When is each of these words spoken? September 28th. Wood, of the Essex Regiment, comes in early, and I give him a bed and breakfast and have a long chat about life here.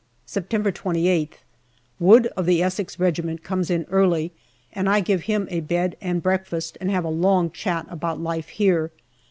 September 0.25 0.71
28th. 0.71 1.43
Wood, 1.99 2.25
of 2.35 2.47
the 2.47 2.63
Essex 2.63 2.99
Regiment, 2.99 3.43
comes 3.43 3.69
in 3.69 3.85
early, 3.91 4.31
and 4.73 4.89
I 4.89 4.99
give 4.99 5.25
him 5.29 5.47
a 5.51 5.59
bed 5.59 5.95
and 6.01 6.23
breakfast 6.23 6.75
and 6.81 6.89
have 6.89 7.05
a 7.05 7.09
long 7.09 7.51
chat 7.51 7.85
about 7.87 8.19
life 8.19 8.47
here. 8.49 8.89